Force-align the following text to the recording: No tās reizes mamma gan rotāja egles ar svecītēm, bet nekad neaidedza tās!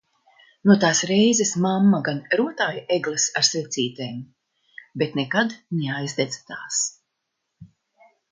No 0.69 0.75
tās 0.83 1.01
reizes 1.09 1.49
mamma 1.65 1.99
gan 2.07 2.21
rotāja 2.39 2.81
egles 2.95 3.27
ar 3.41 3.45
svecītēm, 3.49 4.17
bet 5.03 5.17
nekad 5.21 5.55
neaidedza 5.83 6.43
tās! 6.51 6.81